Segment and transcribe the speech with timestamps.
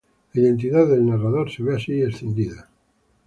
[0.33, 2.67] La identidad del narrador se ve así escindida.